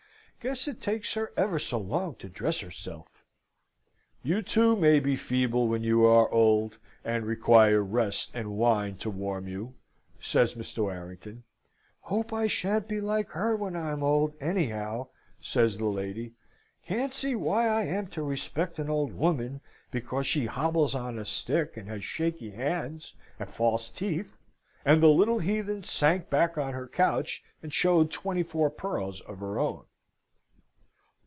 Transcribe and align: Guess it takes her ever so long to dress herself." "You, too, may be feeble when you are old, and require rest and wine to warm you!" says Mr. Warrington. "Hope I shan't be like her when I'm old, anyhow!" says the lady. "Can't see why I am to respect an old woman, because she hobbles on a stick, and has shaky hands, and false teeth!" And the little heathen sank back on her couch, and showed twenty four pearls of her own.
Guess 0.43 0.67
it 0.67 0.81
takes 0.81 1.13
her 1.13 1.31
ever 1.37 1.59
so 1.59 1.77
long 1.77 2.15
to 2.15 2.27
dress 2.27 2.61
herself." 2.61 3.23
"You, 4.23 4.41
too, 4.41 4.75
may 4.75 4.99
be 4.99 5.15
feeble 5.15 5.67
when 5.67 5.83
you 5.83 6.03
are 6.03 6.27
old, 6.31 6.79
and 7.05 7.27
require 7.27 7.83
rest 7.83 8.31
and 8.33 8.57
wine 8.57 8.95
to 8.97 9.11
warm 9.11 9.47
you!" 9.47 9.75
says 10.19 10.55
Mr. 10.55 10.79
Warrington. 10.79 11.43
"Hope 11.99 12.33
I 12.33 12.47
shan't 12.47 12.87
be 12.87 12.99
like 12.99 13.29
her 13.33 13.55
when 13.55 13.75
I'm 13.75 14.01
old, 14.01 14.33
anyhow!" 14.41 15.09
says 15.39 15.77
the 15.77 15.85
lady. 15.85 16.33
"Can't 16.87 17.13
see 17.13 17.35
why 17.35 17.67
I 17.67 17.83
am 17.83 18.07
to 18.07 18.23
respect 18.23 18.79
an 18.79 18.89
old 18.89 19.13
woman, 19.13 19.61
because 19.91 20.25
she 20.25 20.47
hobbles 20.47 20.95
on 20.95 21.19
a 21.19 21.25
stick, 21.25 21.77
and 21.77 21.87
has 21.87 22.03
shaky 22.03 22.49
hands, 22.49 23.13
and 23.37 23.47
false 23.47 23.89
teeth!" 23.89 24.37
And 24.85 25.03
the 25.03 25.09
little 25.09 25.37
heathen 25.37 25.83
sank 25.83 26.31
back 26.31 26.57
on 26.57 26.73
her 26.73 26.87
couch, 26.87 27.43
and 27.61 27.71
showed 27.71 28.09
twenty 28.09 28.41
four 28.41 28.71
pearls 28.71 29.21
of 29.21 29.37
her 29.37 29.59
own. 29.59 29.85